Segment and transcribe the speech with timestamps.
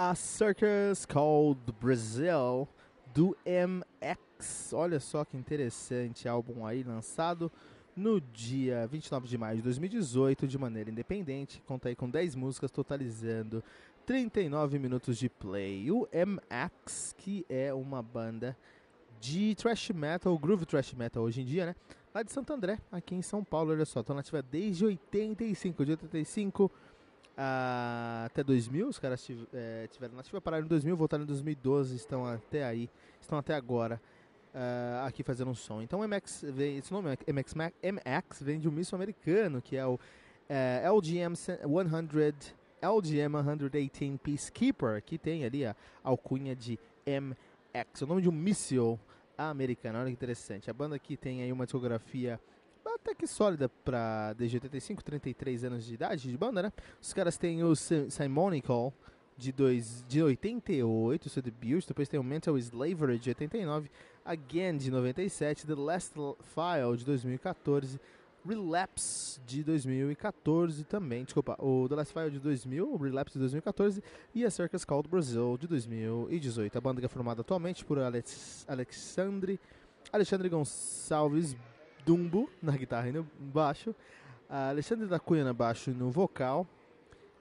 [0.00, 2.68] A Circus Called Brazil
[3.12, 4.72] do MX.
[4.72, 7.50] Olha só que interessante álbum aí lançado
[7.96, 11.60] no dia 29 de maio de 2018 de maneira independente.
[11.66, 13.60] Conta aí com 10 músicas totalizando
[14.06, 15.90] 39 minutos de play.
[15.90, 18.56] O MX, que é uma banda
[19.20, 21.76] de thrash metal, groove thrash metal hoje em dia, né?
[22.14, 25.90] Lá de Santo André, aqui em São Paulo, olha só, estão nativa desde 85, de
[25.90, 26.70] 85
[27.38, 31.94] Uh, até 2000, os caras tiv é, tiveram nativa, pararam em 2000, voltaram em 2012,
[31.94, 34.00] estão até aí, estão até agora
[34.52, 35.80] uh, aqui fazendo um som.
[35.80, 39.94] Então MX vem, esse nome MX, MX vem de um misto americano, que é o
[39.94, 40.00] uh,
[40.50, 41.58] LGM 100,
[42.82, 46.76] LGM 118 Peacekeeper, que tem ali a alcunha de
[47.06, 48.98] MX, o nome de um míssil
[49.36, 50.68] americano, olha que interessante.
[50.68, 52.40] A banda aqui tem aí uma discografia
[52.94, 56.72] até que sólida para desde 85, 33 anos de idade de banda, né?
[57.00, 58.92] Os caras têm o Simonical
[59.36, 63.90] de, dois, de 88, seu debut, depois tem o Mental Slavery de 89,
[64.24, 68.00] Again de 97, The Last File de 2014,
[68.46, 74.02] Relapse de 2014 também, desculpa, o The Last File de 2000, o Relapse de 2014
[74.34, 76.76] e a Circus Called Brazil de 2018.
[76.76, 79.60] A banda é formada atualmente por Alex, Alexandre,
[80.12, 81.56] Alexandre Gonçalves
[82.08, 86.66] Dumbo na guitarra e no baixo, uh, Alexandre da Cunha no baixo e no vocal,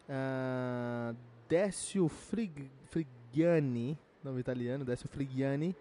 [0.10, 1.16] uh,
[1.48, 5.74] Décio Frig Frigiani, nome italiano, Décio Frigiani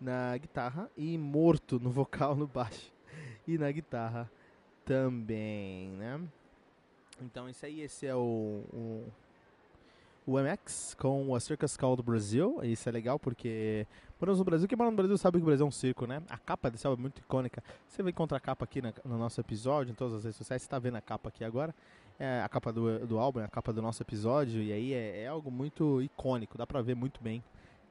[0.00, 2.92] na guitarra e Morto no vocal, no baixo
[3.46, 4.28] e na guitarra
[4.84, 6.20] também, né?
[7.22, 9.04] Então isso aí, esse é o, o
[10.26, 12.58] o MX com a Circus Called Brasil.
[12.64, 13.86] Isso é legal porque
[14.20, 14.66] moramos no Brasil.
[14.66, 16.20] Quem mora no Brasil sabe que o Brasil é um circo, né?
[16.28, 17.62] A capa desse álbum é muito icônica.
[17.86, 20.62] Você vai encontrar a capa aqui na, no nosso episódio, em todas as redes sociais.
[20.62, 21.72] Você está vendo a capa aqui agora.
[22.18, 24.60] É a capa do, do álbum, é a capa do nosso episódio.
[24.60, 26.58] E aí é, é algo muito icônico.
[26.58, 27.42] Dá pra ver muito bem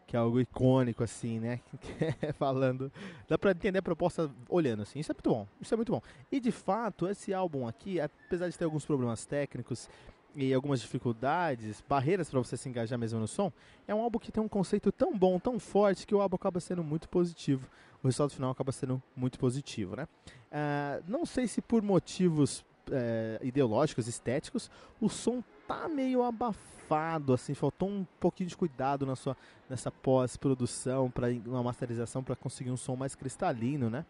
[0.08, 1.62] que é algo icônico, assim, né?
[2.38, 2.92] Falando.
[3.28, 5.00] Dá pra entender a proposta olhando, assim.
[5.00, 5.48] Isso é muito bom.
[5.60, 6.02] Isso é muito bom.
[6.32, 9.90] E de fato, esse álbum aqui, apesar de ter alguns problemas técnicos
[10.36, 13.52] e algumas dificuldades, barreiras para você se engajar mesmo no som,
[13.88, 16.60] é um álbum que tem um conceito tão bom, tão forte, que o álbum acaba
[16.60, 17.68] sendo muito positivo.
[18.04, 20.08] O resultado final acaba sendo muito positivo, né?
[20.52, 22.60] Uh, não sei se por motivos
[22.90, 24.70] uh, ideológicos, estéticos,
[25.00, 29.36] o som tá meio abafado, assim, faltou um pouquinho de cuidado na sua,
[29.70, 34.06] nessa pós-produção, para uma masterização, para conseguir um som mais cristalino, né?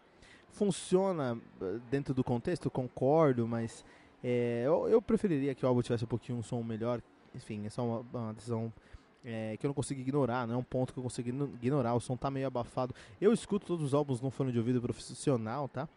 [0.50, 3.84] Funciona eh, dentro do contexto, concordo, mas
[4.22, 7.00] é, eu, eu, preferiria que o álbum tivesse um pouquinho um som melhor.
[7.34, 8.72] Enfim, é só uma, uma decisão
[9.24, 11.28] é, que eu não consigo ignorar, não é um ponto que eu consigo
[11.60, 11.94] ignorar.
[11.94, 12.94] O som tá meio abafado.
[13.20, 15.88] Eu escuto todos os álbuns num fone de ouvido profissional, tá?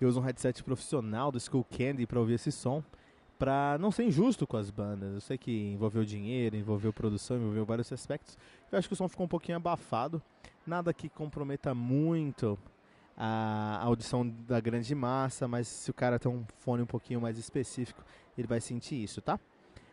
[0.00, 2.82] Eu uso um headset profissional do Skull Candy para ouvir esse som,
[3.38, 5.12] para não ser injusto com as bandas.
[5.12, 8.38] Eu sei que envolveu dinheiro, envolveu produção, envolveu vários aspectos.
[8.72, 10.22] Eu acho que o som ficou um pouquinho abafado.
[10.66, 12.58] Nada que comprometa muito
[13.22, 17.36] a audição da grande massa, mas se o cara tem um fone um pouquinho mais
[17.36, 18.02] específico,
[18.36, 19.38] ele vai sentir isso, tá?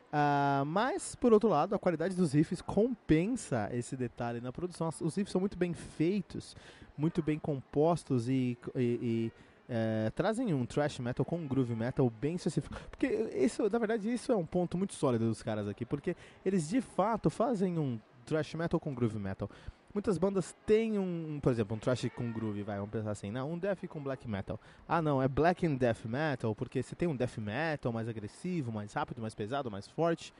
[0.07, 4.87] Uh, mas, por outro lado, a qualidade dos riffs compensa esse detalhe na produção.
[5.01, 6.55] Os riffs são muito bem feitos,
[6.97, 9.31] muito bem compostos e, e, e
[9.67, 12.79] é, trazem um thrash metal com um groove metal bem específico.
[12.89, 16.15] Porque isso, na verdade, isso é um ponto muito sólido dos caras aqui, porque
[16.45, 19.49] eles de fato fazem um thrash metal com groove metal.
[19.93, 23.53] Muitas bandas têm um, por exemplo, um thrash com groove, vai, vamos pensar assim, não,
[23.53, 24.59] um death com black metal.
[24.87, 28.71] Ah, não, é black and death metal, porque você tem um death metal mais agressivo,
[28.71, 30.33] mais rápido, mais pesado, mais forte,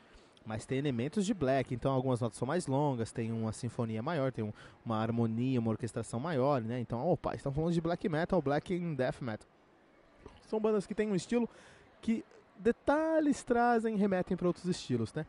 [0.45, 4.31] mas tem elementos de black, então algumas notas são mais longas, tem uma sinfonia maior,
[4.31, 4.54] tem um,
[4.86, 6.80] uma harmonia, uma orquestração maior, né?
[6.80, 9.48] Então, opa, estão falando de black metal, black and death metal.
[10.48, 11.50] São bandas que têm um estilo
[12.01, 12.24] que
[12.60, 15.25] detalhes trazem remetem para outros estilos, né?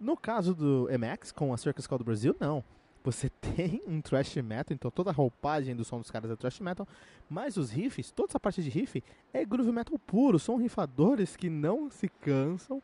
[0.00, 2.64] No caso do MX, com a Circus Call do Brasil, não.
[3.04, 6.58] Você tem um thrash metal, então toda a roupagem do som dos caras é thrash
[6.60, 6.88] metal,
[7.28, 11.50] mas os riffs, toda essa parte de riff é groove metal puro, são rifadores que
[11.50, 12.82] não se cansam,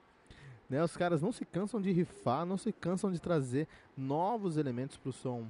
[0.68, 0.84] né?
[0.84, 3.66] Os caras não se cansam de rifar, não se cansam de trazer
[3.96, 5.46] novos elementos para o som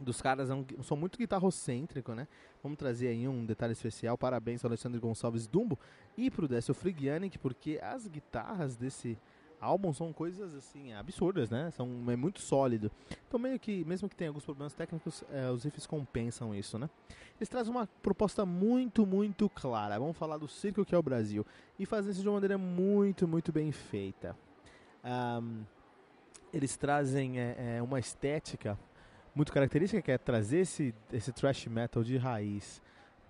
[0.00, 2.26] dos caras, é um som muito guitarrocêntrico, né?
[2.60, 5.78] Vamos trazer aí um detalhe especial, parabéns ao Alexandre Gonçalves Dumbo
[6.16, 9.16] e pro Décio Frigianic, porque as guitarras desse
[9.62, 11.70] álbum são coisas assim absurdas, né?
[11.70, 12.90] São é muito sólido.
[13.28, 16.90] Então meio que mesmo que tenha alguns problemas técnicos, é, os riffs compensam isso, né?
[17.38, 19.98] Eles trazem uma proposta muito muito clara.
[19.98, 21.46] Vamos falar do circo que é o Brasil
[21.78, 24.36] e fazem isso de uma maneira muito muito bem feita.
[25.04, 25.62] Um,
[26.52, 28.78] eles trazem é, é, uma estética
[29.34, 32.82] muito característica que é trazer esse esse thrash metal de raiz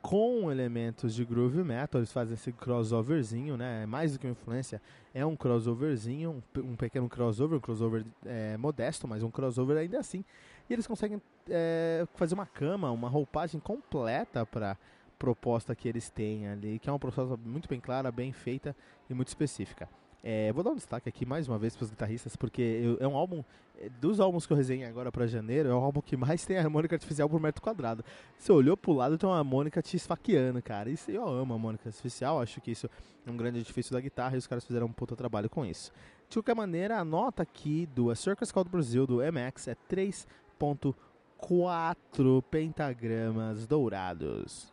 [0.03, 3.85] com elementos de groove metal, eles fazem esse crossoverzinho, né?
[3.85, 4.83] É mais do que uma influência,
[5.15, 10.01] é um crossoverzinho, um, um pequeno crossover, um crossover é, modesto, mas um crossover ainda
[10.01, 10.25] assim.
[10.69, 14.77] E eles conseguem é, fazer uma cama, uma roupagem completa para
[15.19, 18.75] proposta que eles têm ali, que é uma proposta muito bem clara, bem feita
[19.09, 19.89] e muito específica.
[20.25, 23.09] É, vou dar um destaque aqui mais uma vez para os guitarristas, porque eu, é
[23.09, 23.43] um álbum,
[23.81, 26.57] é, dos álbuns que eu resenhei agora para janeiro, é o álbum que mais tem
[26.57, 28.05] harmônica artificial por metro quadrado.
[28.39, 30.89] Você olhou pro lado, tem uma harmônica te esfaqueando, cara.
[30.89, 32.89] Isso eu amo a harmônica artificial, acho que isso
[33.27, 35.91] é um grande edifício da guitarra e os caras fizeram um puta trabalho com isso.
[36.29, 39.77] De qualquer maneira, a nota aqui do A Circus Call do Brasil, do MX, é
[39.91, 44.73] 3.4 pentagramas dourados.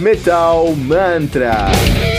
[0.00, 2.17] Metal Mantra.